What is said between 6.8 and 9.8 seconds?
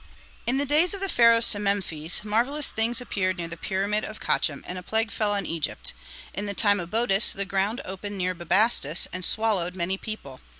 Boetus the ground opened near Bubastis and swallowed